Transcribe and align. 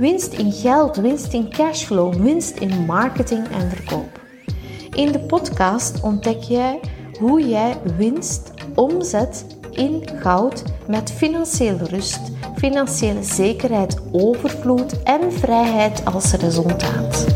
winst 0.00 0.32
in 0.32 0.52
geld, 0.52 0.96
winst 0.96 1.32
in 1.32 1.50
cashflow, 1.50 2.14
winst 2.14 2.56
in 2.56 2.84
marketing 2.84 3.48
en 3.48 3.70
verkoop. 3.70 4.20
In 4.94 5.12
de 5.12 5.20
podcast 5.20 6.00
ontdek 6.02 6.42
jij 6.42 6.80
hoe 7.18 7.48
jij 7.48 7.80
winst 7.96 8.50
omzet 8.74 9.46
in 9.70 10.08
goud 10.14 10.62
met 10.86 11.12
financiële 11.12 11.84
rust, 11.84 12.20
financiële 12.56 13.22
zekerheid, 13.22 14.00
overvloed 14.12 15.02
en 15.02 15.32
vrijheid 15.32 16.04
als 16.04 16.32
resultaat. 16.32 17.26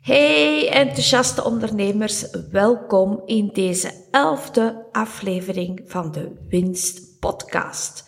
Hey 0.00 0.70
enthousiaste 0.70 1.44
ondernemers, 1.44 2.30
welkom 2.50 3.22
in 3.26 3.50
deze 3.52 3.90
elfde 4.10 4.86
aflevering 4.92 5.82
van 5.86 6.12
de 6.12 6.32
Winst 6.48 7.18
Podcast. 7.20 8.03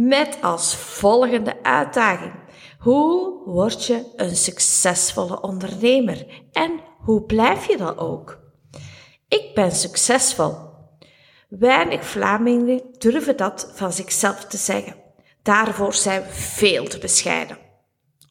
Met 0.00 0.38
als 0.42 0.76
volgende 0.76 1.62
uitdaging: 1.62 2.32
hoe 2.78 3.42
word 3.44 3.84
je 3.84 4.12
een 4.16 4.36
succesvolle 4.36 5.40
ondernemer 5.40 6.26
en 6.52 6.80
hoe 6.98 7.22
blijf 7.22 7.66
je 7.66 7.76
dat 7.76 7.98
ook? 7.98 8.38
Ik 9.28 9.50
ben 9.54 9.72
succesvol. 9.72 10.54
Weinig 11.48 12.06
Vlamingen 12.06 12.82
durven 12.98 13.36
dat 13.36 13.72
van 13.74 13.92
zichzelf 13.92 14.44
te 14.44 14.56
zeggen. 14.56 14.94
Daarvoor 15.42 15.94
zijn 15.94 16.22
we 16.22 16.28
veel 16.30 16.84
te 16.84 16.98
bescheiden. 16.98 17.58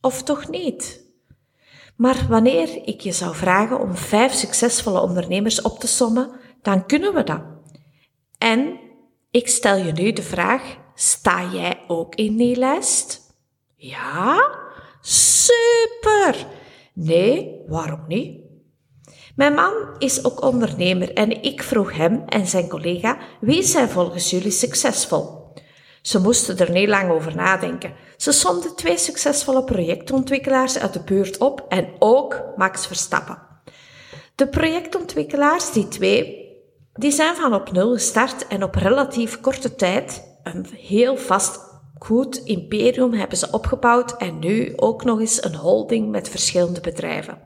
Of 0.02 0.24
toch 0.24 0.50
niet? 0.50 1.06
Maar 1.96 2.26
wanneer 2.30 2.88
ik 2.88 3.02
je 3.02 3.12
zou 3.12 3.36
vragen 3.36 3.80
om 3.80 3.96
vijf 3.96 4.34
succesvolle 4.34 5.02
ondernemers 5.02 5.62
op 5.62 5.80
te 5.80 5.88
sommen, 5.88 6.32
dan 6.62 6.86
kunnen 6.86 7.14
we 7.14 7.24
dat. 7.24 7.42
En 8.38 8.80
ik 9.32 9.48
stel 9.48 9.76
je 9.76 9.92
nu 9.92 10.14
de 10.14 10.24
vraag: 10.24 10.86
sta 11.00 11.44
jij 11.52 11.80
ook 11.88 12.16
in 12.16 12.38
die 12.38 12.56
lijst? 12.56 13.22
Ja? 13.76 14.56
Super! 15.02 16.46
Nee, 16.94 17.62
waarom 17.68 18.04
niet? 18.08 18.40
Mijn 19.36 19.54
man 19.54 19.74
is 19.98 20.24
ook 20.24 20.42
ondernemer 20.42 21.14
en 21.14 21.44
ik 21.44 21.64
vroeg 21.64 21.94
hem 21.94 22.24
en 22.28 22.48
zijn 22.48 22.70
collega 22.70 23.18
wie 23.42 23.64
zijn 23.64 23.90
volgens 23.90 24.30
jullie 24.30 24.52
succesvol. 24.52 25.54
Ze 26.02 26.20
moesten 26.20 26.58
er 26.58 26.72
niet 26.72 26.88
lang 26.88 27.12
over 27.12 27.36
nadenken. 27.36 27.94
Ze 28.18 28.32
somden 28.32 28.76
twee 28.76 28.98
succesvolle 28.98 29.64
projectontwikkelaars 29.64 30.78
uit 30.78 30.94
de 30.94 31.04
buurt 31.04 31.38
op 31.38 31.66
en 31.70 31.90
ook 32.00 32.44
Max 32.56 32.88
Verstappen. 32.88 33.42
De 34.36 34.48
projectontwikkelaars, 34.48 35.72
die 35.72 35.88
twee, 35.88 36.48
die 36.94 37.12
zijn 37.12 37.36
van 37.36 37.54
op 37.54 37.72
nul 37.72 37.94
gestart 37.94 38.48
en 38.48 38.64
op 38.64 38.76
relatief 38.76 39.42
korte 39.42 39.76
tijd 39.76 40.27
een 40.56 40.68
heel 40.72 41.18
vast 41.18 41.60
goed 42.00 42.36
imperium 42.44 43.14
hebben 43.14 43.38
ze 43.38 43.52
opgebouwd 43.52 44.18
en 44.18 44.40
nu 44.40 44.74
ook 44.76 45.04
nog 45.04 45.20
eens 45.20 45.44
een 45.44 45.56
holding 45.56 46.10
met 46.10 46.30
verschillende 46.30 46.82
bedrijven. 46.82 47.38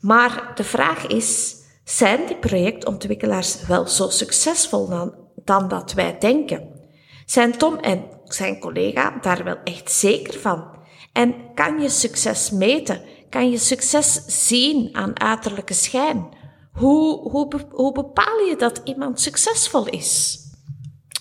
Maar 0.00 0.52
de 0.54 0.64
vraag 0.64 1.06
is, 1.06 1.56
zijn 1.84 2.26
die 2.26 2.36
projectontwikkelaars 2.36 3.66
wel 3.66 3.86
zo 3.86 4.08
succesvol 4.08 4.88
dan, 4.88 5.14
dan 5.44 5.68
dat 5.68 5.92
wij 5.92 6.18
denken? 6.18 6.68
Zijn 7.26 7.58
Tom 7.58 7.76
en 7.76 8.04
zijn 8.24 8.58
collega 8.58 9.18
daar 9.20 9.44
wel 9.44 9.56
echt 9.64 9.90
zeker 9.90 10.40
van? 10.40 10.76
En 11.12 11.34
kan 11.54 11.80
je 11.80 11.88
succes 11.88 12.50
meten? 12.50 13.00
Kan 13.30 13.50
je 13.50 13.58
succes 13.58 14.22
zien 14.26 14.88
aan 14.92 15.20
uiterlijke 15.20 15.74
schijn? 15.74 16.28
Hoe, 16.72 17.30
hoe, 17.30 17.48
hoe 17.70 17.92
bepaal 17.92 18.38
je 18.38 18.56
dat 18.56 18.80
iemand 18.84 19.20
succesvol 19.20 19.86
is? 19.86 20.38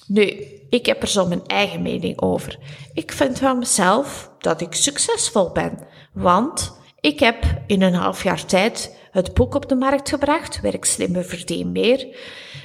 Nu, 0.07 0.23
ik 0.69 0.85
heb 0.85 1.01
er 1.01 1.07
zo 1.07 1.27
mijn 1.27 1.45
eigen 1.45 1.81
mening 1.81 2.21
over. 2.21 2.59
Ik 2.93 3.11
vind 3.11 3.39
van 3.39 3.59
mezelf 3.59 4.31
dat 4.39 4.61
ik 4.61 4.73
succesvol 4.73 5.51
ben, 5.51 5.79
want 6.13 6.77
ik 6.99 7.19
heb 7.19 7.61
in 7.67 7.81
een 7.81 7.93
half 7.93 8.23
jaar 8.23 8.45
tijd 8.45 8.95
het 9.11 9.33
boek 9.33 9.55
op 9.55 9.69
de 9.69 9.75
markt 9.75 10.09
gebracht, 10.09 10.61
Werk 10.61 10.85
slimmer, 10.85 11.25
verdien 11.25 11.71
meer. 11.71 12.17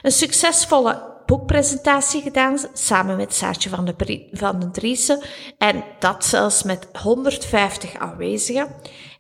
Een 0.03 0.13
succesvolle 0.13 1.11
boekpresentatie 1.27 2.23
gedaan, 2.23 2.59
samen 2.73 3.17
met 3.17 3.35
Saartje 3.35 3.69
van 3.69 3.85
de, 3.85 4.29
van 4.33 4.61
de 4.61 4.71
Driessen. 4.71 5.23
En 5.59 5.85
dat 5.99 6.25
zelfs 6.25 6.63
met 6.63 6.89
150 7.03 7.95
aanwezigen. 7.95 8.69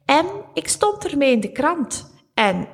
En 0.05 0.27
ik 0.55 0.69
stond 0.69 1.07
ermee 1.07 1.33
in 1.33 1.41
de 1.41 1.53
krant. 1.53 2.11
En 2.35 2.69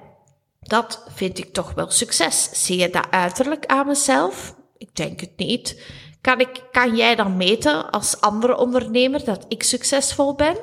dat 0.60 1.04
vind 1.14 1.38
ik 1.38 1.52
toch 1.52 1.74
wel 1.74 1.90
succes. 1.90 2.48
Zie 2.52 2.78
je 2.78 2.90
dat 2.90 3.10
uiterlijk 3.10 3.66
aan 3.66 3.86
mezelf? 3.86 4.54
Ik 4.78 4.96
denk 4.96 5.20
het 5.20 5.36
niet. 5.36 5.82
Kan, 6.20 6.40
ik, 6.40 6.62
kan 6.72 6.96
jij 6.96 7.14
dan 7.14 7.36
meten 7.36 7.90
als 7.90 8.20
andere 8.20 8.58
ondernemer 8.58 9.24
dat 9.24 9.44
ik 9.48 9.62
succesvol 9.62 10.34
ben? 10.34 10.56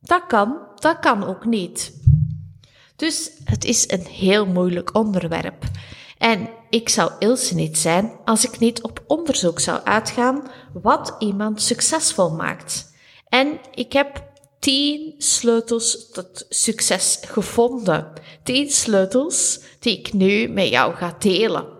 Dat 0.00 0.26
kan, 0.26 0.58
dat 0.74 0.98
kan 0.98 1.24
ook 1.24 1.44
niet. 1.44 2.02
Dus 2.96 3.30
het 3.44 3.64
is 3.64 3.90
een 3.90 4.06
heel 4.06 4.46
moeilijk 4.46 4.94
onderwerp. 4.94 5.64
En 6.18 6.48
ik 6.70 6.88
zou 6.88 7.10
Ilse 7.18 7.54
niet 7.54 7.78
zijn 7.78 8.12
als 8.24 8.44
ik 8.44 8.58
niet 8.58 8.82
op 8.82 9.02
onderzoek 9.06 9.60
zou 9.60 9.80
uitgaan 9.84 10.50
wat 10.72 11.16
iemand 11.18 11.62
succesvol 11.62 12.30
maakt. 12.30 12.92
En 13.28 13.58
ik 13.74 13.92
heb 13.92 14.22
tien 14.58 15.14
sleutels 15.18 16.10
tot 16.10 16.46
succes 16.48 17.18
gevonden. 17.26 18.12
Tien 18.42 18.70
sleutels 18.70 19.60
die 19.78 19.98
ik 19.98 20.12
nu 20.12 20.48
met 20.48 20.68
jou 20.68 20.94
ga 20.94 21.16
delen. 21.18 21.73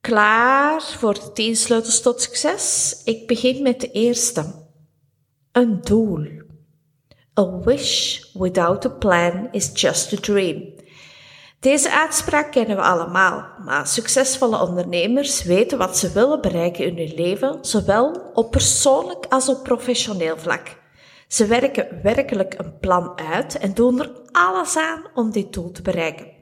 Klaar 0.00 0.82
voor 0.82 1.14
de 1.14 1.32
tien 1.32 1.56
sleutels 1.56 2.00
tot 2.02 2.20
succes? 2.20 2.94
Ik 3.04 3.26
begin 3.26 3.62
met 3.62 3.80
de 3.80 3.90
eerste. 3.90 4.54
Een 5.52 5.80
doel. 5.80 6.26
A 7.40 7.58
wish 7.58 8.22
without 8.32 8.84
a 8.84 8.88
plan 8.88 9.48
is 9.50 9.70
just 9.74 10.12
a 10.12 10.16
dream. 10.16 10.74
Deze 11.58 11.92
uitspraak 11.92 12.52
kennen 12.52 12.76
we 12.76 12.82
allemaal, 12.82 13.46
maar 13.64 13.86
succesvolle 13.86 14.60
ondernemers 14.60 15.42
weten 15.42 15.78
wat 15.78 15.98
ze 15.98 16.12
willen 16.12 16.40
bereiken 16.40 16.84
in 16.84 16.96
hun 16.96 17.14
leven, 17.14 17.58
zowel 17.60 18.30
op 18.34 18.50
persoonlijk 18.50 19.26
als 19.28 19.48
op 19.48 19.62
professioneel 19.62 20.36
vlak. 20.38 20.76
Ze 21.28 21.46
werken 21.46 22.00
werkelijk 22.02 22.54
een 22.58 22.78
plan 22.78 23.18
uit 23.18 23.58
en 23.58 23.74
doen 23.74 24.00
er 24.00 24.12
alles 24.32 24.76
aan 24.76 25.02
om 25.14 25.32
dit 25.32 25.52
doel 25.52 25.70
te 25.70 25.82
bereiken. 25.82 26.39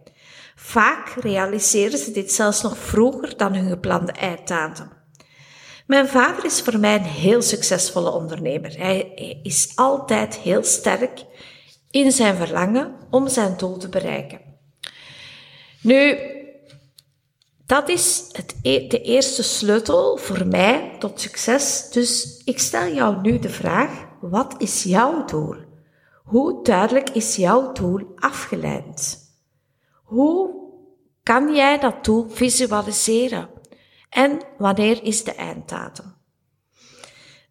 Vaak 0.60 1.08
realiseren 1.20 1.98
ze 1.98 2.10
dit 2.10 2.32
zelfs 2.32 2.62
nog 2.62 2.78
vroeger 2.78 3.36
dan 3.36 3.54
hun 3.54 3.68
geplande 3.68 4.12
einddatum. 4.12 4.88
Mijn 5.86 6.08
vader 6.08 6.44
is 6.44 6.60
voor 6.60 6.78
mij 6.78 6.94
een 6.94 7.02
heel 7.02 7.42
succesvolle 7.42 8.10
ondernemer. 8.10 8.78
Hij 8.78 9.00
is 9.42 9.72
altijd 9.74 10.36
heel 10.36 10.64
sterk 10.64 11.24
in 11.90 12.12
zijn 12.12 12.36
verlangen 12.36 12.94
om 13.10 13.28
zijn 13.28 13.56
doel 13.56 13.76
te 13.76 13.88
bereiken. 13.88 14.40
Nu, 15.82 16.18
dat 17.66 17.88
is 17.88 18.28
het, 18.32 18.54
e-, 18.62 18.86
de 18.86 19.00
eerste 19.00 19.42
sleutel 19.42 20.16
voor 20.16 20.46
mij 20.46 20.96
tot 20.98 21.20
succes. 21.20 21.90
Dus 21.90 22.42
ik 22.44 22.58
stel 22.58 22.92
jou 22.94 23.20
nu 23.20 23.38
de 23.38 23.50
vraag, 23.50 23.90
wat 24.20 24.54
is 24.58 24.82
jouw 24.82 25.24
doel? 25.24 25.56
Hoe 26.24 26.64
duidelijk 26.64 27.10
is 27.10 27.36
jouw 27.36 27.72
doel 27.72 28.12
afgeleid? 28.16 29.26
Hoe 30.08 30.50
kan 31.22 31.54
jij 31.54 31.78
dat 31.78 32.04
doel 32.04 32.26
visualiseren? 32.28 33.48
En 34.10 34.40
wanneer 34.58 35.04
is 35.04 35.24
de 35.24 35.34
einddatum? 35.34 36.14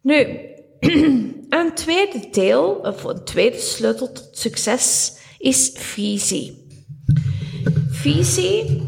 Nu, 0.00 0.38
een 1.48 1.74
tweede 1.74 2.28
deel, 2.30 2.74
of 2.82 3.04
een 3.04 3.24
tweede 3.24 3.58
sleutel 3.58 4.12
tot 4.12 4.28
succes, 4.32 5.12
is 5.38 5.70
visie. 5.74 6.66
Visie, 7.90 8.82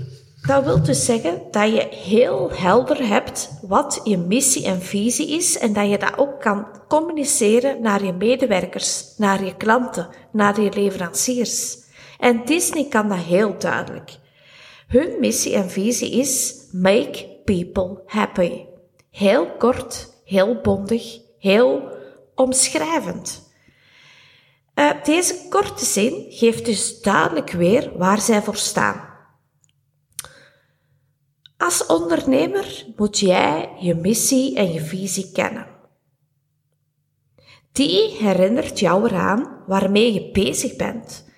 dat 0.47 0.65
wil 0.65 0.83
dus 0.83 1.05
zeggen 1.05 1.43
dat 1.51 1.73
je 1.73 1.87
heel 1.91 2.51
helder 2.53 3.07
hebt 3.07 3.51
wat 3.63 4.01
je 4.05 4.17
missie 4.17 4.65
en 4.65 4.83
visie 4.83 5.29
is 5.29 5.59
en 5.59 5.73
dat 5.73 5.91
je 5.91 5.99
dat 5.99 6.19
ook 6.19 6.41
kan 6.41 6.67
communiceren 6.89 7.83
naar 7.83 8.05
je 8.05 8.13
medewerkers, 8.13 9.15
naar 9.17 9.45
je 9.45 9.57
klanten, 9.57 10.09
naar 10.33 10.61
je 10.61 10.73
leveranciers. 10.75 11.79
En 12.21 12.45
Disney 12.45 12.89
kan 12.89 13.09
dat 13.09 13.19
heel 13.19 13.59
duidelijk. 13.59 14.19
Hun 14.87 15.17
missie 15.21 15.55
en 15.55 15.71
visie 15.71 16.11
is 16.11 16.65
make 16.73 17.41
people 17.45 18.03
happy. 18.07 18.65
Heel 19.11 19.57
kort, 19.57 20.15
heel 20.25 20.61
bondig, 20.61 21.19
heel 21.39 21.99
omschrijvend. 22.35 23.49
Uh, 24.75 24.91
deze 25.05 25.47
korte 25.49 25.85
zin 25.85 26.27
geeft 26.29 26.65
dus 26.65 27.01
duidelijk 27.01 27.51
weer 27.51 27.93
waar 27.97 28.21
zij 28.21 28.43
voor 28.43 28.57
staan. 28.57 29.09
Als 31.57 31.87
ondernemer 31.87 32.87
moet 32.97 33.19
jij 33.19 33.73
je 33.79 33.95
missie 33.95 34.57
en 34.57 34.73
je 34.73 34.81
visie 34.81 35.33
kennen. 35.33 35.67
Die 37.73 38.17
herinnert 38.17 38.79
jou 38.79 39.05
eraan 39.09 39.63
waarmee 39.67 40.13
je 40.13 40.31
bezig 40.31 40.77
bent. 40.77 41.29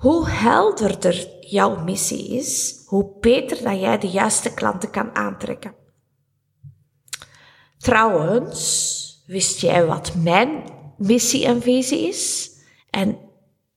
Hoe 0.00 0.28
helderder 0.28 1.28
jouw 1.40 1.84
missie 1.84 2.28
is, 2.28 2.82
hoe 2.86 3.12
beter 3.20 3.62
dat 3.62 3.80
jij 3.80 3.98
de 3.98 4.08
juiste 4.08 4.54
klanten 4.54 4.90
kan 4.90 5.14
aantrekken. 5.14 5.74
Trouwens, 7.78 9.22
wist 9.26 9.60
jij 9.60 9.86
wat 9.86 10.14
mijn 10.14 10.64
missie 10.96 11.44
en 11.44 11.62
visie 11.62 12.08
is? 12.08 12.50
En 12.90 13.18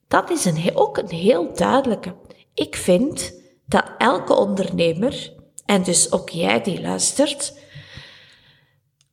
dat 0.07 0.29
is 0.29 0.45
een, 0.45 0.75
ook 0.75 0.97
een 0.97 1.09
heel 1.09 1.53
duidelijke. 1.53 2.15
Ik 2.53 2.75
vind 2.75 3.33
dat 3.65 3.91
elke 3.97 4.33
ondernemer, 4.33 5.33
en 5.65 5.83
dus 5.83 6.11
ook 6.11 6.29
jij 6.29 6.61
die 6.61 6.81
luistert, 6.81 7.53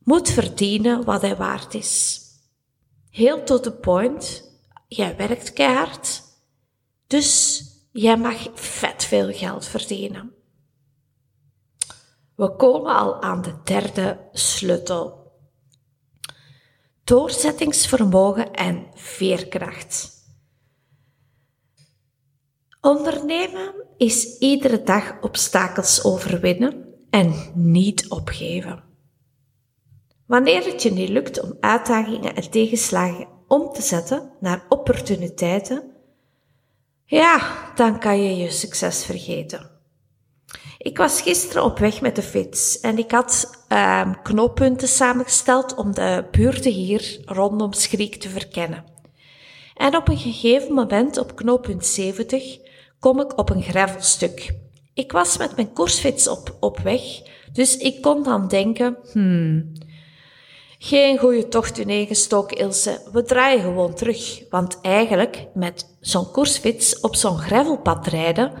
moet 0.03 0.29
verdienen 0.29 1.03
wat 1.03 1.21
hij 1.21 1.35
waard 1.35 1.73
is. 1.73 2.21
Heel 3.09 3.43
tot 3.43 3.63
de 3.63 3.71
point, 3.71 4.49
jij 4.87 5.15
werkt 5.15 5.53
keihard, 5.53 6.29
dus 7.11 7.63
jij 7.91 8.17
mag 8.17 8.49
vet 8.53 9.03
veel 9.03 9.33
geld 9.33 9.65
verdienen. 9.65 10.33
We 12.35 12.55
komen 12.55 12.95
al 12.95 13.21
aan 13.21 13.41
de 13.41 13.53
derde 13.63 14.29
sleutel. 14.31 15.31
Doorzettingsvermogen 17.03 18.53
en 18.53 18.87
veerkracht. 18.93 20.19
Ondernemen 22.81 23.73
is 23.97 24.37
iedere 24.37 24.83
dag 24.83 25.21
obstakels 25.21 26.03
overwinnen 26.03 26.95
en 27.09 27.51
niet 27.53 28.09
opgeven. 28.09 28.83
Wanneer 30.25 30.65
het 30.65 30.83
je 30.83 30.91
niet 30.91 31.09
lukt 31.09 31.41
om 31.41 31.57
uitdagingen 31.59 32.35
en 32.35 32.49
tegenslagen 32.49 33.27
om 33.47 33.73
te 33.73 33.81
zetten 33.81 34.31
naar 34.39 34.65
opportuniteiten, 34.69 35.90
ja, 37.17 37.41
dan 37.75 37.99
kan 37.99 38.23
je 38.23 38.37
je 38.37 38.51
succes 38.51 39.05
vergeten. 39.05 39.69
Ik 40.77 40.97
was 40.97 41.21
gisteren 41.21 41.63
op 41.63 41.79
weg 41.79 42.01
met 42.01 42.15
de 42.15 42.21
fiets 42.21 42.79
en 42.79 42.97
ik 42.97 43.11
had 43.11 43.65
um, 43.69 44.21
knooppunten 44.21 44.87
samengesteld 44.87 45.75
om 45.75 45.93
de 45.93 46.27
buurten 46.31 46.71
hier 46.71 47.21
rondom 47.25 47.73
Schriek 47.73 48.15
te 48.15 48.29
verkennen. 48.29 48.83
En 49.75 49.95
op 49.95 50.07
een 50.07 50.17
gegeven 50.17 50.73
moment, 50.73 51.17
op 51.17 51.35
knooppunt 51.35 51.85
70, 51.85 52.57
kom 52.99 53.19
ik 53.19 53.37
op 53.37 53.49
een 53.49 53.63
gravelstuk. 53.63 54.53
Ik 54.93 55.11
was 55.11 55.37
met 55.37 55.55
mijn 55.55 55.73
koersfiets 55.73 56.27
op, 56.27 56.57
op 56.59 56.79
weg, 56.79 57.01
dus 57.53 57.77
ik 57.77 58.01
kon 58.01 58.23
dan 58.23 58.47
denken, 58.47 58.97
hmm, 59.11 59.71
geen 60.83 61.17
goede 61.17 61.47
tocht 61.47 61.77
ineengestoken, 61.77 62.57
Ilse. 62.57 63.01
We 63.11 63.23
draaien 63.23 63.61
gewoon 63.61 63.93
terug. 63.93 64.49
Want 64.49 64.81
eigenlijk, 64.81 65.47
met 65.53 65.97
zo'n 65.99 66.31
koersfiets 66.31 66.99
op 66.99 67.15
zo'n 67.15 67.37
gravelpad 67.37 68.07
rijden, 68.07 68.51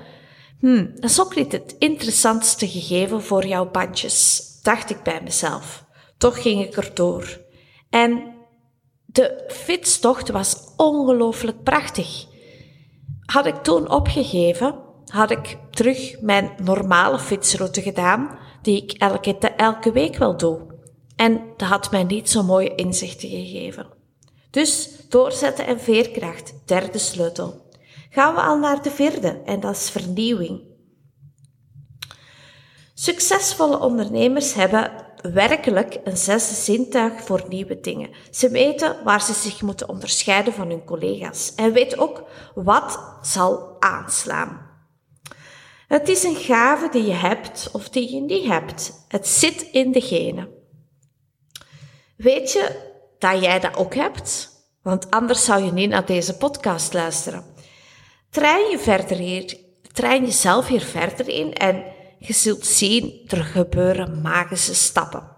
hmm, 0.59 0.91
dat 0.95 1.09
is 1.09 1.21
ook 1.21 1.35
niet 1.35 1.51
het 1.51 1.75
interessantste 1.79 2.67
gegeven 2.67 3.21
voor 3.21 3.45
jouw 3.45 3.71
bandjes, 3.71 4.43
dacht 4.63 4.89
ik 4.89 5.03
bij 5.03 5.21
mezelf. 5.23 5.85
Toch 6.17 6.41
ging 6.41 6.61
ik 6.61 6.77
er 6.77 6.91
door. 6.93 7.41
En 7.89 8.33
de 9.05 9.43
fietstocht 9.47 10.29
was 10.29 10.57
ongelooflijk 10.77 11.63
prachtig. 11.63 12.25
Had 13.25 13.45
ik 13.45 13.55
toen 13.55 13.91
opgegeven, 13.91 14.75
had 15.05 15.31
ik 15.31 15.57
terug 15.71 16.19
mijn 16.19 16.51
normale 16.63 17.19
fietsroute 17.19 17.81
gedaan, 17.81 18.37
die 18.61 18.83
ik 18.83 18.91
elke, 18.91 19.37
elke 19.37 19.91
week 19.91 20.17
wel 20.17 20.37
doe. 20.37 20.70
En 21.21 21.41
dat 21.57 21.67
had 21.67 21.91
mij 21.91 22.03
niet 22.03 22.29
zo 22.29 22.43
mooie 22.43 22.75
inzichten 22.75 23.29
gegeven. 23.29 23.87
Dus 24.49 24.89
doorzetten 25.09 25.65
en 25.65 25.79
veerkracht, 25.79 26.53
derde 26.65 26.97
sleutel. 26.97 27.69
Gaan 28.09 28.35
we 28.35 28.41
al 28.41 28.57
naar 28.57 28.81
de 28.81 28.91
vierde, 28.91 29.41
en 29.45 29.59
dat 29.59 29.75
is 29.75 29.89
vernieuwing. 29.89 30.61
Succesvolle 32.93 33.79
ondernemers 33.79 34.53
hebben 34.53 34.91
werkelijk 35.33 35.99
een 36.03 36.17
zesde 36.17 36.55
zintuig 36.55 37.23
voor 37.23 37.45
nieuwe 37.47 37.79
dingen. 37.79 38.09
Ze 38.31 38.49
weten 38.49 39.03
waar 39.03 39.21
ze 39.21 39.33
zich 39.33 39.61
moeten 39.61 39.89
onderscheiden 39.89 40.53
van 40.53 40.69
hun 40.69 40.83
collega's 40.83 41.55
en 41.55 41.73
weten 41.73 41.97
ook 41.97 42.23
wat 42.55 42.99
zal 43.21 43.75
aanslaan. 43.79 44.69
Het 45.87 46.09
is 46.09 46.23
een 46.23 46.35
gave 46.35 46.89
die 46.89 47.05
je 47.05 47.13
hebt 47.13 47.69
of 47.71 47.89
die 47.89 48.15
je 48.15 48.21
niet 48.21 48.45
hebt. 48.45 49.05
Het 49.07 49.27
zit 49.27 49.61
in 49.61 49.91
de 49.91 50.01
genen. 50.01 50.59
Weet 52.21 52.51
je 52.51 52.69
dat 53.19 53.41
jij 53.41 53.59
dat 53.59 53.77
ook 53.77 53.95
hebt? 53.95 54.49
Want 54.81 55.11
anders 55.11 55.45
zou 55.45 55.63
je 55.63 55.71
niet 55.71 55.89
naar 55.89 56.05
deze 56.05 56.37
podcast 56.37 56.93
luisteren. 56.93 57.43
Train 58.29 58.69
je 58.69 58.79
verder 58.79 59.17
hier, 59.17 59.57
train 59.91 60.25
jezelf 60.25 60.67
hier 60.67 60.81
verder 60.81 61.29
in 61.29 61.53
en 61.53 61.83
je 62.19 62.33
zult 62.33 62.65
zien, 62.65 63.21
er 63.27 63.43
gebeuren 63.43 64.21
magische 64.21 64.75
stappen. 64.75 65.29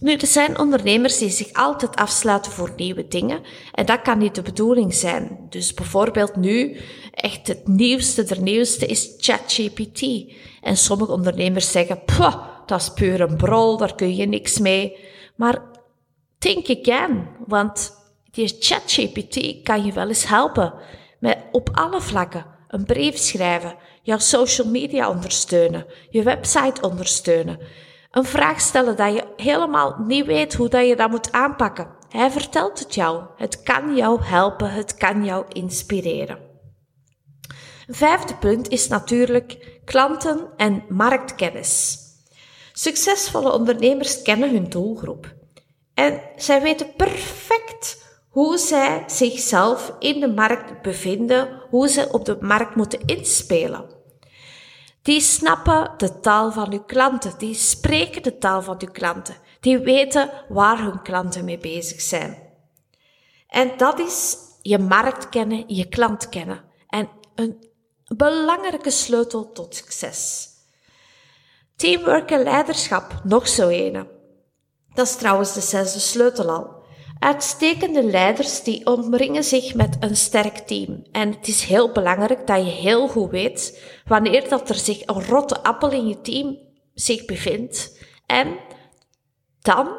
Nu, 0.00 0.14
er 0.14 0.26
zijn 0.26 0.58
ondernemers 0.58 1.18
die 1.18 1.30
zich 1.30 1.52
altijd 1.52 1.96
afsluiten 1.96 2.52
voor 2.52 2.72
nieuwe 2.76 3.08
dingen 3.08 3.40
en 3.72 3.86
dat 3.86 4.02
kan 4.02 4.18
niet 4.18 4.34
de 4.34 4.42
bedoeling 4.42 4.94
zijn. 4.94 5.46
Dus 5.48 5.74
bijvoorbeeld 5.74 6.36
nu, 6.36 6.76
echt 7.14 7.48
het 7.48 7.68
nieuwste 7.68 8.22
der 8.22 8.42
nieuwste 8.42 8.86
is 8.86 9.14
ChatGPT. 9.18 10.32
En 10.60 10.76
sommige 10.76 11.12
ondernemers 11.12 11.70
zeggen, 11.70 12.02
dat 12.66 12.80
is 12.80 12.92
puur 12.92 13.20
een 13.20 13.36
brol, 13.36 13.76
daar 13.76 13.94
kun 13.94 14.16
je 14.16 14.26
niks 14.26 14.58
mee. 14.58 14.96
Maar 15.36 15.69
think 16.40 16.68
again, 16.68 17.28
want 17.46 17.92
die 18.30 18.56
ChatGPT 18.58 19.62
kan 19.62 19.84
je 19.84 19.92
wel 19.92 20.08
eens 20.08 20.26
helpen 20.26 20.74
met 21.18 21.38
op 21.52 21.70
alle 21.72 22.00
vlakken 22.00 22.46
een 22.68 22.84
brief 22.84 23.18
schrijven, 23.18 23.76
jouw 24.02 24.18
social 24.18 24.68
media 24.68 25.08
ondersteunen, 25.10 25.86
je 26.10 26.22
website 26.22 26.80
ondersteunen, 26.80 27.58
een 28.10 28.24
vraag 28.24 28.60
stellen 28.60 28.96
dat 28.96 29.14
je 29.14 29.24
helemaal 29.36 29.96
niet 30.06 30.26
weet 30.26 30.54
hoe 30.54 30.68
dat 30.68 30.86
je 30.86 30.96
dat 30.96 31.10
moet 31.10 31.32
aanpakken. 31.32 31.88
Hij 32.08 32.30
vertelt 32.30 32.78
het 32.78 32.94
jou. 32.94 33.24
Het 33.36 33.62
kan 33.62 33.96
jou 33.96 34.22
helpen, 34.22 34.70
het 34.70 34.94
kan 34.94 35.24
jou 35.24 35.44
inspireren. 35.48 36.38
Vijfde 37.86 38.34
punt 38.34 38.68
is 38.68 38.88
natuurlijk 38.88 39.80
klanten 39.84 40.48
en 40.56 40.84
marktkennis. 40.88 41.98
Succesvolle 42.72 43.52
ondernemers 43.52 44.22
kennen 44.22 44.50
hun 44.50 44.68
doelgroep. 44.68 45.38
En 46.00 46.20
zij 46.36 46.62
weten 46.62 46.94
perfect 46.96 48.04
hoe 48.28 48.58
zij 48.58 49.04
zichzelf 49.06 49.92
in 49.98 50.20
de 50.20 50.28
markt 50.28 50.82
bevinden, 50.82 51.62
hoe 51.70 51.88
ze 51.88 52.12
op 52.12 52.24
de 52.24 52.36
markt 52.40 52.74
moeten 52.74 53.04
inspelen. 53.06 53.90
Die 55.02 55.20
snappen 55.20 55.94
de 55.96 56.20
taal 56.20 56.52
van 56.52 56.72
uw 56.72 56.82
klanten, 56.82 57.32
die 57.38 57.54
spreken 57.54 58.22
de 58.22 58.38
taal 58.38 58.62
van 58.62 58.76
uw 58.78 58.90
klanten, 58.92 59.34
die 59.60 59.78
weten 59.78 60.30
waar 60.48 60.82
hun 60.82 61.02
klanten 61.02 61.44
mee 61.44 61.58
bezig 61.58 62.00
zijn. 62.00 62.38
En 63.48 63.72
dat 63.76 63.98
is 63.98 64.36
je 64.62 64.78
markt 64.78 65.28
kennen, 65.28 65.64
je 65.66 65.88
klant 65.88 66.28
kennen. 66.28 66.64
En 66.88 67.08
een 67.34 67.64
belangrijke 68.16 68.90
sleutel 68.90 69.52
tot 69.52 69.74
succes. 69.74 70.48
Teamwork 71.76 72.30
en 72.30 72.42
leiderschap, 72.42 73.20
nog 73.24 73.48
zo 73.48 73.68
ene. 73.68 74.18
Dat 74.94 75.06
is 75.06 75.16
trouwens 75.16 75.52
de 75.54 75.60
zesde 75.60 75.98
sleutel 75.98 76.50
al. 76.50 76.78
Uitstekende 77.18 78.04
leiders 78.04 78.62
die 78.62 78.86
omringen 78.86 79.44
zich 79.44 79.74
met 79.74 79.96
een 80.00 80.16
sterk 80.16 80.56
team. 80.56 81.02
En 81.12 81.32
het 81.32 81.48
is 81.48 81.62
heel 81.62 81.92
belangrijk 81.92 82.46
dat 82.46 82.64
je 82.64 82.70
heel 82.70 83.08
goed 83.08 83.30
weet 83.30 83.82
wanneer 84.04 84.48
dat 84.48 84.68
er 84.68 84.74
zich 84.74 85.06
een 85.06 85.24
rotte 85.24 85.62
appel 85.62 85.90
in 85.90 86.06
je 86.08 86.20
team 86.20 86.58
zich 86.94 87.24
bevindt. 87.24 87.98
En 88.26 88.58
dan 89.60 89.98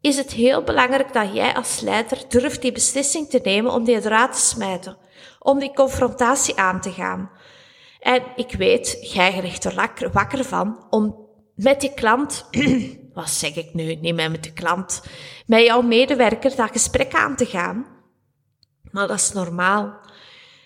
is 0.00 0.16
het 0.16 0.32
heel 0.32 0.62
belangrijk 0.62 1.12
dat 1.12 1.34
jij 1.34 1.54
als 1.54 1.80
leider 1.80 2.18
durft 2.28 2.62
die 2.62 2.72
beslissing 2.72 3.28
te 3.28 3.40
nemen 3.42 3.72
om 3.72 3.84
die 3.84 3.96
eruit 3.96 4.32
te 4.32 4.40
smijten. 4.40 4.96
Om 5.38 5.58
die 5.58 5.74
confrontatie 5.74 6.56
aan 6.56 6.80
te 6.80 6.90
gaan. 6.90 7.30
En 8.00 8.22
ik 8.36 8.52
weet, 8.52 9.12
jij 9.12 9.42
ligt 9.42 9.64
er 9.64 10.10
wakker 10.12 10.44
van 10.44 10.86
om 10.90 11.26
met 11.54 11.80
die 11.80 11.94
klant 11.94 12.46
wat 13.18 13.30
zeg 13.30 13.54
ik 13.54 13.74
nu, 13.74 13.94
niet 13.94 14.14
meer 14.14 14.30
met 14.30 14.44
de 14.44 14.52
klant, 14.52 15.02
met 15.46 15.64
jouw 15.64 15.82
medewerker 15.82 16.56
dat 16.56 16.70
gesprek 16.70 17.14
aan 17.14 17.36
te 17.36 17.46
gaan. 17.46 17.86
Maar 18.90 19.06
dat 19.06 19.18
is 19.18 19.32
normaal. 19.32 20.00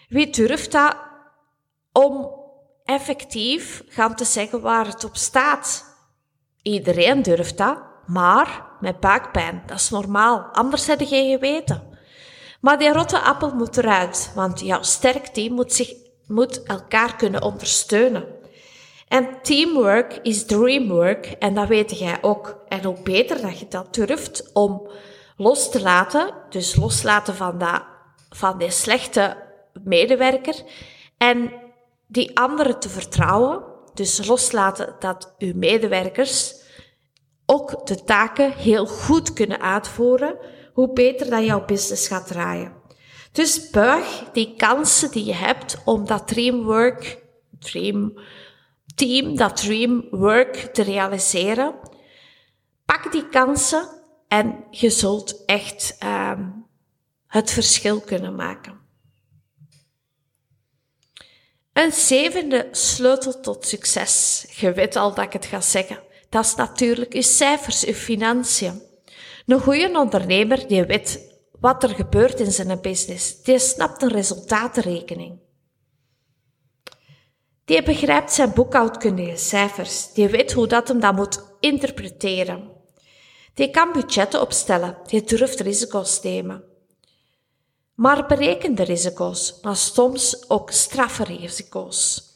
Wie 0.09 0.31
durft 0.31 0.73
dat 0.73 0.97
om 1.93 2.31
effectief 2.85 3.83
gaan 3.89 4.15
te 4.17 4.25
zeggen 4.25 4.61
waar 4.61 4.87
het 4.87 5.05
op 5.05 5.17
staat? 5.17 5.85
Iedereen 6.63 7.23
durft 7.23 7.59
dat, 7.59 7.79
maar 8.07 8.67
met 8.81 9.01
buikpijn. 9.01 9.63
Dat 9.67 9.79
is 9.79 9.91
normaal, 9.91 10.41
anders 10.41 10.87
heb 10.87 11.01
je 11.01 11.07
geen 11.07 11.31
geweten. 11.31 11.83
Maar 12.61 12.79
die 12.79 12.93
rotte 12.93 13.21
appel 13.21 13.55
moet 13.55 13.77
eruit, 13.77 14.33
want 14.35 14.61
jouw 14.61 14.83
sterk 14.83 15.27
team 15.27 15.55
moet, 15.55 15.73
zich, 15.73 15.93
moet 16.27 16.63
elkaar 16.63 17.17
kunnen 17.17 17.43
ondersteunen. 17.43 18.32
En 19.13 19.43
teamwork 19.43 20.19
is 20.23 20.45
dreamwork 20.45 21.27
en 21.27 21.55
dat 21.55 21.69
weet 21.69 21.99
jij 21.99 22.19
ook. 22.21 22.65
En 22.69 22.85
hoe 22.85 23.03
beter 23.03 23.41
dat 23.41 23.59
je 23.59 23.69
dat 23.69 23.95
durft 23.95 24.51
om 24.53 24.91
los 25.37 25.71
te 25.71 25.83
laten, 25.83 26.35
dus 26.49 26.77
loslaten 26.77 27.35
van, 27.35 27.59
dat, 27.59 27.83
van 28.31 28.59
die 28.59 28.71
slechte 28.71 29.37
medewerker 29.85 30.55
en 31.17 31.53
die 32.07 32.39
anderen 32.39 32.79
te 32.79 32.89
vertrouwen, 32.89 33.65
dus 33.95 34.27
loslaten 34.27 34.97
dat 34.99 35.35
uw 35.39 35.53
medewerkers 35.55 36.55
ook 37.47 37.87
de 37.87 38.05
taken 38.05 38.53
heel 38.53 38.87
goed 38.87 39.33
kunnen 39.33 39.61
uitvoeren, 39.61 40.37
hoe 40.73 40.93
beter 40.93 41.31
dat 41.31 41.45
jouw 41.45 41.65
business 41.65 42.09
gaat 42.09 42.27
draaien. 42.27 42.73
Dus 43.33 43.71
buig 43.71 44.25
die 44.33 44.55
kansen 44.57 45.11
die 45.11 45.25
je 45.25 45.35
hebt 45.35 45.83
om 45.85 46.07
dat 46.07 46.29
dreamwork, 46.29 47.23
dream 47.59 48.19
team, 48.95 49.37
dat 49.37 49.57
dreamwork 49.57 50.57
te 50.57 50.83
realiseren. 50.83 51.75
Pak 52.85 53.13
die 53.13 53.29
kansen 53.29 53.89
en 54.29 54.65
je 54.71 54.91
zult 54.91 55.45
echt 55.45 55.97
um, 56.05 56.67
het 57.27 57.51
verschil 57.51 58.01
kunnen 58.01 58.35
maken. 58.35 58.81
Een 61.73 61.93
zevende 61.93 62.69
sleutel 62.71 63.41
tot 63.41 63.67
succes. 63.67 64.45
Je 64.57 64.73
weet 64.73 64.97
al 64.97 65.15
dat 65.15 65.25
ik 65.25 65.33
het 65.33 65.47
ga 65.47 65.61
zeggen. 65.61 65.99
Dat 66.29 66.45
is 66.45 66.55
natuurlijk 66.55 67.13
je 67.13 67.23
cijfers, 67.23 67.81
je 67.81 67.95
financiën. 67.95 68.83
Een 69.47 69.61
goede 69.61 69.99
ondernemer 69.99 70.69
die 70.69 70.85
weet 70.85 71.31
wat 71.61 71.83
er 71.83 71.89
gebeurt 71.89 72.41
in 72.41 72.53
zijn 72.53 72.81
business. 72.81 73.43
Die 73.43 73.59
snapt 73.59 74.03
een 74.03 74.09
resultatenrekening. 74.09 75.39
Die 77.65 77.83
begrijpt 77.83 78.33
zijn 78.33 78.53
boekhoudkundige 78.53 79.37
cijfers. 79.37 80.13
Die 80.13 80.29
weet 80.29 80.53
hoe 80.53 80.67
dat 80.67 80.89
hem 80.89 81.01
dat 81.01 81.15
moet 81.15 81.43
interpreteren. 81.61 82.71
Die 83.55 83.71
kan 83.71 83.93
budgetten 83.93 84.41
opstellen. 84.41 84.97
Die 85.07 85.23
durft 85.23 85.61
risico's 85.61 86.23
nemen. 86.23 86.65
Maar 87.95 88.27
berekende 88.27 88.83
risico's, 88.83 89.59
maar 89.63 89.77
soms 89.77 90.51
ook 90.51 90.71
straffe 90.71 91.25
risico's. 91.25 92.31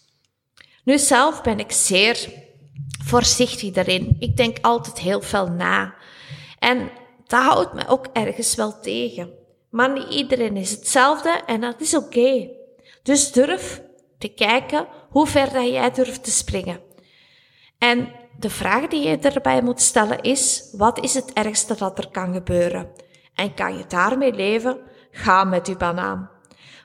Nu 0.85 0.99
zelf 0.99 1.43
ben 1.43 1.59
ik 1.59 1.73
zeer 1.73 2.33
voorzichtig 3.05 3.71
daarin. 3.73 4.17
Ik 4.19 4.37
denk 4.37 4.59
altijd 4.61 4.99
heel 4.99 5.21
veel 5.21 5.47
na. 5.47 5.95
En 6.59 6.91
dat 7.27 7.43
houdt 7.43 7.73
me 7.73 7.89
ook 7.89 8.07
ergens 8.13 8.55
wel 8.55 8.81
tegen. 8.81 9.31
Maar 9.71 9.93
niet 9.93 10.11
iedereen 10.11 10.57
is 10.57 10.71
hetzelfde 10.71 11.43
en 11.47 11.61
dat 11.61 11.81
is 11.81 11.95
oké. 11.95 12.49
Dus 13.03 13.33
durf 13.33 13.83
te 14.19 14.29
kijken 14.29 14.87
hoe 15.11 15.27
ver 15.27 15.53
dat 15.53 15.69
jij 15.69 15.91
durft 15.91 16.25
te 16.25 16.31
springen. 16.31 16.81
En 17.79 18.13
de 18.39 18.51
vraag 18.51 18.87
die 18.87 19.09
je 19.09 19.19
erbij 19.19 19.63
moet 19.63 19.81
stellen 19.81 20.23
is, 20.23 20.69
wat 20.73 21.01
is 21.01 21.15
het 21.15 21.33
ergste 21.33 21.77
dat 21.77 21.99
er 21.99 22.09
kan 22.11 22.33
gebeuren? 22.33 22.91
En 23.35 23.55
kan 23.55 23.77
je 23.77 23.87
daarmee 23.87 24.33
leven? 24.33 24.79
Ga 25.11 25.45
met 25.45 25.67
je 25.67 25.77
banaan. 25.77 26.31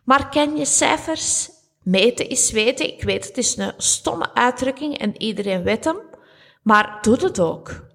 Maar 0.03 0.29
ken 0.29 0.57
je 0.57 0.65
cijfers? 0.65 1.49
Meten 1.83 2.29
is 2.29 2.51
weten. 2.51 2.87
Ik 2.87 3.03
weet, 3.03 3.27
het 3.27 3.37
is 3.37 3.57
een 3.57 3.73
stomme 3.77 4.33
uitdrukking 4.33 4.97
en 4.97 5.21
iedereen 5.21 5.63
weet 5.63 5.83
hem. 5.83 5.99
Maar 6.63 6.97
doe 7.01 7.15
het 7.15 7.39
ook. 7.39 7.85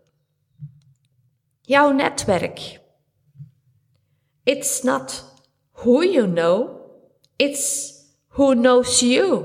Jouw 1.61 1.91
netwerk. 1.91 2.81
It's 4.43 4.83
not 4.83 5.25
who 5.73 6.05
you 6.05 6.33
know, 6.33 6.81
it's 7.37 7.96
who 8.37 8.55
knows 8.55 9.01
you. 9.01 9.45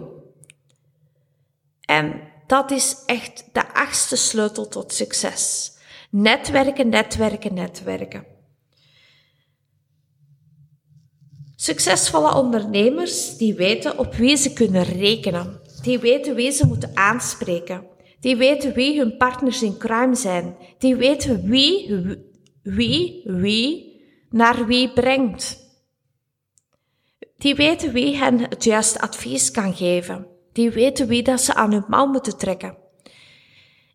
En 1.81 2.21
dat 2.47 2.71
is 2.71 3.03
echt 3.05 3.43
de 3.53 3.73
achtste 3.73 4.15
sleutel 4.15 4.67
tot 4.67 4.93
succes. 4.93 5.71
Netwerken, 6.09 6.89
netwerken, 6.89 7.53
netwerken. 7.53 8.25
Succesvolle 11.55 12.35
ondernemers 12.35 13.37
die 13.37 13.53
weten 13.53 13.97
op 13.97 14.13
wie 14.15 14.35
ze 14.37 14.53
kunnen 14.53 14.83
rekenen. 14.83 15.59
Die 15.81 15.99
weten 15.99 16.35
wie 16.35 16.51
ze 16.51 16.67
moeten 16.67 16.91
aanspreken. 16.93 17.87
Die 18.19 18.35
weten 18.35 18.73
wie 18.73 18.99
hun 18.99 19.17
partners 19.17 19.61
in 19.61 19.77
crime 19.77 20.15
zijn. 20.15 20.55
Die 20.77 20.95
weten 20.95 21.49
wie, 21.49 21.95
wie, 22.63 23.21
wie 23.25 23.99
naar 24.29 24.65
wie 24.65 24.93
brengt. 24.93 25.60
Die 27.41 27.55
weten 27.55 27.91
wie 27.91 28.17
hen 28.17 28.39
het 28.39 28.63
juiste 28.63 29.01
advies 29.01 29.51
kan 29.51 29.75
geven. 29.75 30.27
Die 30.53 30.71
weten 30.71 31.07
wie 31.07 31.23
dat 31.23 31.41
ze 31.41 31.53
aan 31.53 31.71
hun 31.71 31.83
mouw 31.87 32.05
moeten 32.05 32.37
trekken. 32.37 32.77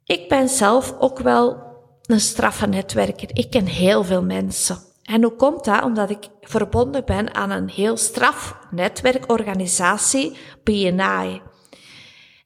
Ik 0.05 0.29
ben 0.29 0.49
zelf 0.49 0.95
ook 0.99 1.19
wel 1.19 1.62
een 2.03 2.21
straffe 2.21 2.67
netwerker. 2.67 3.29
Ik 3.33 3.50
ken 3.50 3.67
heel 3.67 4.05
veel 4.05 4.23
mensen. 4.23 4.79
En 5.03 5.23
hoe 5.23 5.33
komt 5.33 5.65
dat? 5.65 5.83
Omdat 5.83 6.11
ik 6.11 6.29
verbonden 6.41 7.05
ben 7.05 7.35
aan 7.35 7.50
een 7.50 7.69
heel 7.69 7.97
straf 7.97 8.57
netwerkorganisatie, 8.71 10.37
BNI. 10.65 11.41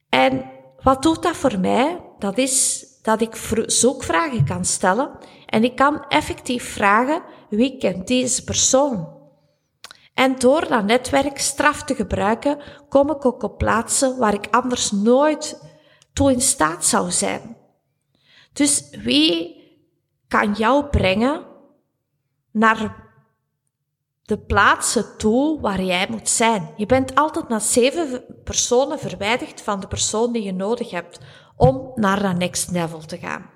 En 0.09 0.43
wat 0.81 1.03
doet 1.03 1.23
dat 1.23 1.35
voor 1.35 1.59
mij? 1.59 1.99
Dat 2.19 2.37
is 2.37 2.85
dat 3.01 3.21
ik 3.21 3.35
zoekvragen 3.65 4.45
kan 4.45 4.65
stellen 4.65 5.11
en 5.45 5.63
ik 5.63 5.75
kan 5.75 6.05
effectief 6.07 6.73
vragen 6.73 7.21
wie 7.49 7.77
kent 7.77 8.07
deze 8.07 8.43
persoon. 8.43 9.20
En 10.13 10.39
door 10.39 10.67
dat 10.67 10.85
netwerk 10.85 11.39
straf 11.39 11.83
te 11.83 11.95
gebruiken, 11.95 12.59
kom 12.89 13.11
ik 13.11 13.25
ook 13.25 13.43
op 13.43 13.57
plaatsen 13.57 14.17
waar 14.17 14.33
ik 14.33 14.47
anders 14.51 14.91
nooit 14.91 15.61
toe 16.13 16.31
in 16.31 16.41
staat 16.41 16.85
zou 16.85 17.11
zijn. 17.11 17.57
Dus 18.53 18.89
wie 18.89 19.59
kan 20.27 20.53
jou 20.53 20.85
brengen 20.85 21.45
naar 22.51 23.09
de 24.21 24.37
plaatsen 24.37 25.17
toe 25.17 25.61
waar 25.61 25.83
jij 25.83 26.07
moet 26.09 26.29
zijn? 26.29 26.73
Je 26.75 26.85
bent 26.85 27.15
altijd 27.15 27.49
maar 27.49 27.61
zeven 27.61 28.25
personen 28.43 28.99
verwijderd 28.99 29.61
van 29.61 29.79
de 29.79 29.87
persoon 29.87 30.31
die 30.31 30.43
je 30.43 30.53
nodig 30.53 30.89
hebt 30.89 31.19
om 31.55 31.91
naar 31.95 32.21
dat 32.21 32.37
next 32.37 32.71
level 32.71 32.99
te 32.99 33.17
gaan. 33.17 33.49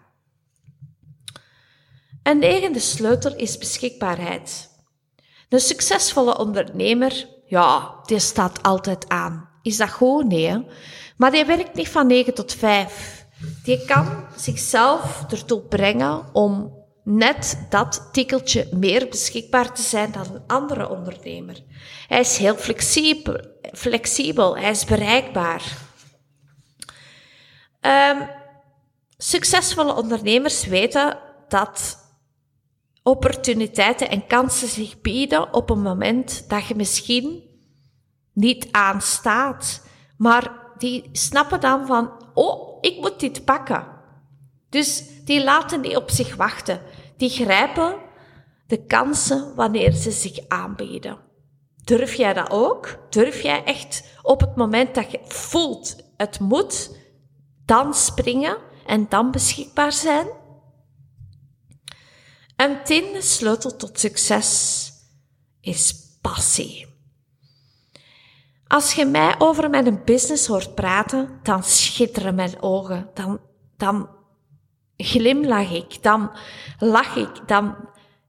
Een 2.23 2.39
negende 2.39 2.79
sleutel 2.79 3.35
is 3.35 3.57
beschikbaarheid. 3.57 4.74
Een 5.55 5.61
succesvolle 5.61 6.37
ondernemer, 6.37 7.27
ja, 7.45 7.95
die 8.05 8.19
staat 8.19 8.63
altijd 8.63 9.09
aan. 9.09 9.49
Is 9.61 9.77
dat 9.77 9.89
goed? 9.89 10.25
Nee. 10.27 10.65
Maar 11.17 11.31
die 11.31 11.45
werkt 11.45 11.75
niet 11.75 11.89
van 11.89 12.07
9 12.07 12.33
tot 12.33 12.53
5. 12.53 13.25
Die 13.63 13.85
kan 13.85 14.25
zichzelf 14.35 15.25
ertoe 15.31 15.61
brengen 15.61 16.33
om 16.33 16.73
net 17.03 17.65
dat 17.69 18.09
tikkeltje 18.11 18.67
meer 18.71 19.07
beschikbaar 19.09 19.73
te 19.73 19.81
zijn 19.81 20.11
dan 20.11 20.25
een 20.33 20.43
andere 20.47 20.89
ondernemer. 20.89 21.63
Hij 22.07 22.19
is 22.19 22.37
heel 22.37 22.55
flexibel, 22.55 23.39
flexibel 23.73 24.57
hij 24.57 24.71
is 24.71 24.85
bereikbaar. 24.85 25.63
Um, 27.81 28.29
succesvolle 29.17 29.95
ondernemers 29.95 30.65
weten 30.65 31.17
dat 31.47 32.04
opportuniteiten 33.07 34.09
en 34.09 34.27
kansen 34.27 34.67
zich 34.67 35.01
bieden 35.01 35.53
op 35.53 35.69
een 35.69 35.81
moment 35.81 36.49
dat 36.49 36.65
je 36.65 36.75
misschien 36.75 37.43
niet 38.33 38.67
aanstaat. 38.71 39.87
Maar 40.17 40.51
die 40.77 41.09
snappen 41.11 41.61
dan 41.61 41.85
van, 41.85 42.11
oh, 42.33 42.77
ik 42.81 42.99
moet 42.99 43.19
dit 43.19 43.45
pakken. 43.45 43.87
Dus 44.69 45.03
die 45.25 45.43
laten 45.43 45.81
niet 45.81 45.95
op 45.95 46.09
zich 46.09 46.35
wachten. 46.35 46.81
Die 47.17 47.29
grijpen 47.29 47.95
de 48.67 48.85
kansen 48.85 49.55
wanneer 49.55 49.91
ze 49.91 50.11
zich 50.11 50.47
aanbieden. 50.47 51.17
Durf 51.83 52.13
jij 52.13 52.33
dat 52.33 52.51
ook? 52.51 52.97
Durf 53.09 53.41
jij 53.41 53.63
echt 53.63 54.03
op 54.21 54.39
het 54.39 54.55
moment 54.55 54.95
dat 54.95 55.11
je 55.11 55.19
voelt, 55.23 55.95
het 56.17 56.39
moet, 56.39 56.99
dan 57.65 57.93
springen 57.93 58.57
en 58.85 59.05
dan 59.09 59.31
beschikbaar 59.31 59.91
zijn? 59.91 60.27
Een 62.55 62.83
tiende 62.83 63.21
sleutel 63.21 63.75
tot 63.75 63.99
succes 63.99 64.91
is 65.61 65.95
passie. 66.21 66.87
Als 68.67 68.93
je 68.93 69.05
mij 69.05 69.35
over 69.37 69.69
mijn 69.69 70.03
business 70.03 70.47
hoort 70.47 70.75
praten, 70.75 71.39
dan 71.43 71.63
schitteren 71.63 72.35
mijn 72.35 72.61
ogen. 72.61 73.09
Dan, 73.13 73.39
dan 73.77 74.09
glimlach 74.97 75.71
ik, 75.71 76.03
dan 76.03 76.31
lach 76.79 77.15
ik, 77.15 77.47
dan 77.47 77.75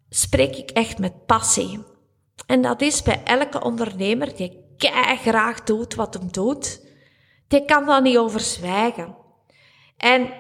spreek 0.09 0.57
ik 0.57 0.71
echt 0.71 0.99
met 0.99 1.27
passie. 1.27 1.85
En 2.47 2.63
dat 2.63 2.81
is 2.81 3.03
bij 3.03 3.23
elke 3.25 3.63
ondernemer 3.63 4.37
die 4.37 4.65
kei 4.77 5.17
graag 5.17 5.63
doet 5.63 5.95
wat 5.95 6.15
hem 6.15 6.33
doet. 6.33 6.81
Die 7.49 7.65
kan 7.65 7.87
daar 7.87 8.03
niet 8.03 8.19
over 8.19 8.41
zwijgen. 8.41 9.17
En 9.97 10.33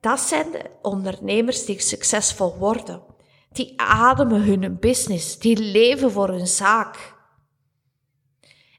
dat 0.00 0.20
zijn 0.20 0.50
de 0.50 0.70
ondernemers 0.82 1.64
die 1.64 1.80
succesvol 1.80 2.56
worden. 2.58 3.11
Die 3.52 3.72
ademen 3.76 4.42
hun 4.42 4.78
business, 4.80 5.38
die 5.38 5.58
leven 5.58 6.10
voor 6.10 6.28
hun 6.28 6.46
zaak. 6.46 7.14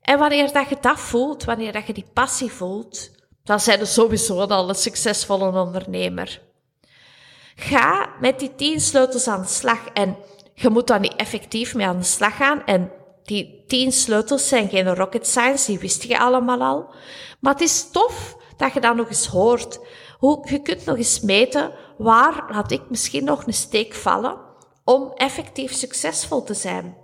En 0.01 0.19
wanneer 0.19 0.51
dat 0.53 0.69
je 0.69 0.77
dat 0.81 0.99
voelt, 0.99 1.43
wanneer 1.43 1.71
dat 1.71 1.87
je 1.87 1.93
die 1.93 2.09
passie 2.13 2.51
voelt, 2.51 3.11
dan 3.43 3.59
zijn 3.59 3.79
je 3.79 3.85
sowieso 3.85 4.39
al 4.39 4.69
een 4.69 4.75
succesvolle 4.75 5.61
ondernemer. 5.61 6.41
Ga 7.55 8.09
met 8.19 8.39
die 8.39 8.55
tien 8.55 8.81
sleutels 8.81 9.27
aan 9.27 9.41
de 9.41 9.47
slag 9.47 9.87
en 9.87 10.17
je 10.53 10.69
moet 10.69 10.87
dan 10.87 11.01
niet 11.01 11.15
effectief 11.15 11.75
mee 11.75 11.87
aan 11.87 11.97
de 11.97 12.03
slag 12.03 12.35
gaan. 12.35 12.65
En 12.65 12.91
die 13.23 13.63
tien 13.67 13.91
sleutels 13.91 14.47
zijn 14.47 14.69
geen 14.69 14.95
rocket 14.95 15.27
science, 15.27 15.71
die 15.71 15.79
wist 15.79 16.03
je 16.03 16.19
allemaal 16.19 16.61
al. 16.61 16.93
Maar 17.39 17.53
het 17.53 17.61
is 17.61 17.91
tof 17.91 18.37
dat 18.57 18.73
je 18.73 18.79
dat 18.79 18.95
nog 18.95 19.07
eens 19.07 19.27
hoort. 19.27 19.79
Hoe, 20.17 20.47
je 20.49 20.61
kunt 20.61 20.85
nog 20.85 20.97
eens 20.97 21.19
meten 21.19 21.71
waar 21.97 22.45
laat 22.51 22.71
ik 22.71 22.89
misschien 22.89 23.23
nog 23.23 23.47
een 23.47 23.53
steek 23.53 23.93
vallen 23.93 24.51
om 24.83 25.11
effectief 25.15 25.73
succesvol 25.73 26.43
te 26.43 26.53
zijn. 26.53 26.97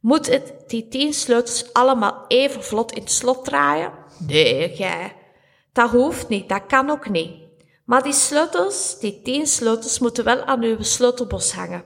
Moet 0.00 0.26
het 0.26 0.54
die 0.66 0.88
tien 0.88 1.14
sleutels 1.14 1.72
allemaal 1.72 2.24
even 2.28 2.64
vlot 2.64 2.92
in 2.92 3.02
het 3.02 3.12
slot 3.12 3.44
draaien? 3.44 3.92
Nee, 4.18 4.74
jij. 4.74 5.16
Dat 5.72 5.90
hoeft 5.90 6.28
niet, 6.28 6.48
dat 6.48 6.66
kan 6.66 6.90
ook 6.90 7.08
niet. 7.08 7.32
Maar 7.84 8.02
die 8.02 8.12
sleutels, 8.12 8.98
die 8.98 9.22
tien 9.22 9.46
sleutels, 9.46 9.98
moeten 9.98 10.24
wel 10.24 10.44
aan 10.44 10.62
uw 10.62 10.82
sleutelbos 10.82 11.52
hangen. 11.52 11.84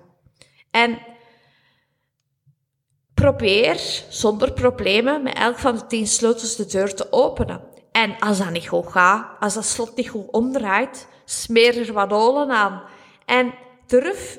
En 0.70 0.98
probeer 3.14 4.04
zonder 4.08 4.52
problemen 4.52 5.22
met 5.22 5.34
elk 5.34 5.58
van 5.58 5.74
de 5.74 5.86
tien 5.86 6.06
sleutels 6.06 6.56
de 6.56 6.66
deur 6.66 6.94
te 6.94 7.12
openen. 7.12 7.60
En 7.92 8.18
als 8.18 8.38
dat 8.38 8.50
niet 8.50 8.68
goed 8.68 8.86
gaat, 8.86 9.26
als 9.40 9.54
dat 9.54 9.64
slot 9.64 9.96
niet 9.96 10.08
goed 10.08 10.30
omdraait, 10.30 11.08
smeer 11.24 11.78
er 11.78 11.92
wat 11.92 12.12
olie 12.12 12.52
aan. 12.52 12.82
En 13.24 13.54
durf 13.86 14.38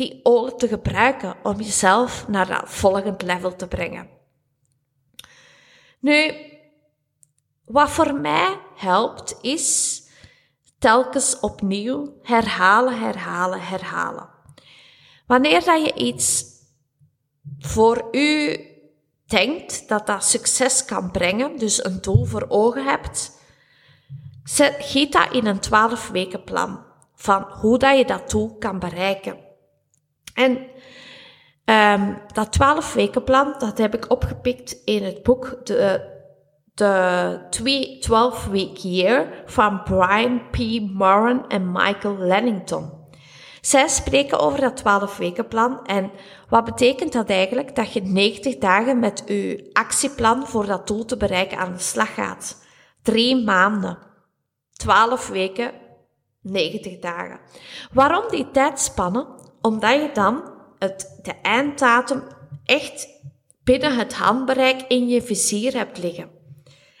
die 0.00 0.20
olie 0.22 0.54
te 0.54 0.68
gebruiken 0.68 1.36
om 1.42 1.60
jezelf 1.60 2.28
naar 2.28 2.46
dat 2.46 2.62
volgende 2.64 3.26
level 3.26 3.56
te 3.56 3.68
brengen. 3.68 4.08
Nu, 5.98 6.34
wat 7.64 7.90
voor 7.90 8.14
mij 8.14 8.58
helpt, 8.76 9.38
is 9.40 10.02
telkens 10.78 11.40
opnieuw 11.40 12.14
herhalen, 12.22 12.98
herhalen, 12.98 13.60
herhalen. 13.60 14.28
Wanneer 15.26 15.64
dat 15.64 15.86
je 15.86 15.94
iets 15.94 16.44
voor 17.58 18.08
u 18.10 18.60
denkt 19.26 19.88
dat 19.88 20.06
dat 20.06 20.24
succes 20.24 20.84
kan 20.84 21.10
brengen, 21.10 21.58
dus 21.58 21.84
een 21.84 22.00
doel 22.00 22.24
voor 22.24 22.46
ogen 22.48 22.84
hebt, 22.84 23.32
giet 24.78 25.12
dat 25.12 25.32
in 25.32 25.46
een 25.46 25.60
12 25.60 26.08
weken 26.08 26.44
plan 26.44 26.84
van 27.14 27.42
hoe 27.42 27.78
dat 27.78 27.96
je 27.98 28.04
dat 28.04 28.30
doel 28.30 28.56
kan 28.58 28.78
bereiken. 28.78 29.48
En 30.40 30.58
um, 32.00 32.18
dat 32.32 32.52
12 32.52 32.92
weken 32.94 33.24
plan, 33.24 33.54
dat 33.58 33.78
heb 33.78 33.94
ik 33.94 34.10
opgepikt 34.10 34.82
in 34.84 35.04
het 35.04 35.22
boek 35.22 35.66
de, 35.66 36.08
de 36.74 37.96
12 38.00 38.46
Week 38.46 38.76
Year 38.76 39.42
van 39.46 39.82
Brian 39.82 40.42
P. 40.50 40.58
Moran 40.92 41.48
en 41.48 41.72
Michael 41.72 42.18
Lennington. 42.18 42.98
Zij 43.60 43.88
spreken 43.88 44.38
over 44.38 44.60
dat 44.60 44.76
12 44.76 45.16
weken 45.16 45.48
plan 45.48 45.86
en 45.86 46.10
wat 46.48 46.64
betekent 46.64 47.12
dat 47.12 47.28
eigenlijk? 47.28 47.76
Dat 47.76 47.92
je 47.92 48.02
90 48.02 48.58
dagen 48.58 48.98
met 48.98 49.22
je 49.26 49.70
actieplan 49.72 50.46
voor 50.46 50.66
dat 50.66 50.86
doel 50.86 51.04
te 51.04 51.16
bereiken 51.16 51.58
aan 51.58 51.72
de 51.72 51.78
slag 51.78 52.14
gaat. 52.14 52.64
Drie 53.02 53.44
maanden. 53.44 53.98
12 54.72 55.28
weken, 55.28 55.72
90 56.42 56.98
dagen. 56.98 57.40
Waarom 57.92 58.24
die 58.28 58.50
tijdspannen? 58.50 59.39
Omdat 59.60 59.92
je 59.92 60.10
dan 60.12 60.42
het, 60.78 61.20
de 61.22 61.34
einddatum 61.42 62.22
echt 62.64 63.08
binnen 63.64 63.96
het 63.96 64.14
handbereik 64.14 64.82
in 64.88 65.08
je 65.08 65.22
vizier 65.22 65.72
hebt 65.72 65.98
liggen. 65.98 66.30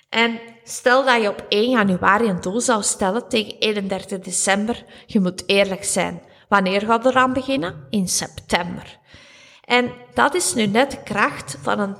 En 0.08 0.40
stel 0.64 1.04
dat 1.04 1.22
je 1.22 1.28
op 1.28 1.46
1 1.48 1.70
januari 1.70 2.28
een 2.28 2.40
doel 2.40 2.60
zou 2.60 2.82
stellen 2.82 3.28
tegen 3.28 3.58
31 3.58 4.18
december, 4.18 4.84
je 5.06 5.20
moet 5.20 5.42
eerlijk 5.46 5.84
zijn. 5.84 6.22
Wanneer 6.48 6.80
gaat 6.80 7.06
er 7.06 7.14
aan 7.14 7.32
beginnen? 7.32 7.86
In 7.90 8.08
september. 8.08 8.98
En 9.64 9.92
dat 10.14 10.34
is 10.34 10.54
nu 10.54 10.66
net 10.66 10.90
de 10.90 11.02
kracht 11.02 11.58
van 11.62 11.78
een 11.78 11.96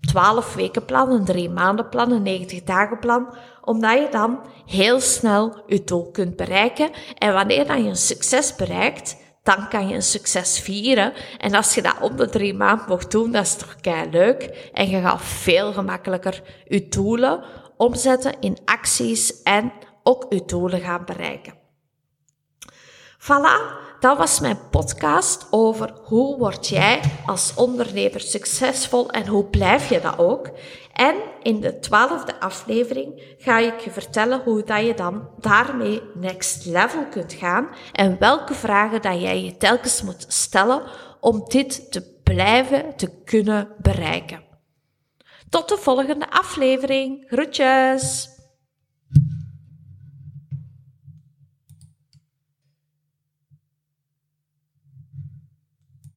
12 0.00 0.54
weken 0.54 0.84
plan, 0.84 1.10
een 1.10 1.24
3 1.24 1.50
maanden 1.50 1.88
plan, 1.88 2.10
een 2.10 2.22
90 2.22 2.62
dagen 2.62 2.98
plan, 2.98 3.36
omdat 3.60 3.98
je 3.98 4.08
dan 4.10 4.40
heel 4.66 5.00
snel 5.00 5.62
je 5.66 5.84
doel 5.84 6.10
kunt 6.10 6.36
bereiken. 6.36 6.90
En 7.18 7.32
wanneer 7.32 7.66
dan 7.66 7.82
je 7.82 7.88
een 7.88 7.96
succes 7.96 8.54
bereikt, 8.54 9.16
dan 9.44 9.68
kan 9.68 9.88
je 9.88 9.94
een 9.94 10.02
succes 10.02 10.60
vieren. 10.60 11.12
En 11.38 11.54
als 11.54 11.74
je 11.74 11.82
dat 11.82 12.00
om 12.00 12.16
de 12.16 12.28
drie 12.28 12.54
maanden 12.54 12.86
mocht 12.88 13.10
doen, 13.10 13.32
dat 13.32 13.44
is 13.44 13.56
toch 13.56 13.76
kei 13.80 14.10
leuk. 14.10 14.70
En 14.72 14.88
je 14.88 15.00
gaat 15.00 15.22
veel 15.22 15.72
gemakkelijker 15.72 16.42
je 16.64 16.88
doelen 16.88 17.44
omzetten 17.76 18.34
in 18.40 18.58
acties 18.64 19.42
en 19.42 19.72
ook 20.02 20.26
je 20.28 20.44
doelen 20.46 20.80
gaan 20.80 21.04
bereiken. 21.04 21.63
Voilà, 23.18 23.84
dat 24.00 24.18
was 24.18 24.40
mijn 24.40 24.58
podcast 24.70 25.46
over 25.50 25.92
hoe 26.02 26.38
word 26.38 26.68
jij 26.68 27.00
als 27.26 27.52
ondernemer 27.54 28.20
succesvol 28.20 29.10
en 29.10 29.26
hoe 29.26 29.44
blijf 29.44 29.88
je 29.88 30.00
dat 30.00 30.18
ook. 30.18 30.50
En 30.92 31.14
in 31.42 31.60
de 31.60 31.78
twaalfde 31.78 32.40
aflevering 32.40 33.34
ga 33.38 33.58
ik 33.58 33.80
je 33.80 33.90
vertellen 33.90 34.40
hoe 34.44 34.62
dat 34.62 34.86
je 34.86 34.94
dan 34.94 35.28
daarmee 35.38 36.02
next 36.14 36.64
level 36.64 37.06
kunt 37.10 37.32
gaan 37.32 37.68
en 37.92 38.18
welke 38.18 38.54
vragen 38.54 39.02
dat 39.02 39.20
jij 39.20 39.42
je 39.42 39.56
telkens 39.56 40.02
moet 40.02 40.24
stellen 40.28 40.82
om 41.20 41.44
dit 41.48 41.92
te 41.92 42.20
blijven 42.22 42.96
te 42.96 43.22
kunnen 43.24 43.68
bereiken. 43.78 44.42
Tot 45.48 45.68
de 45.68 45.76
volgende 45.76 46.30
aflevering. 46.30 47.24
Groetjes! 47.28 48.33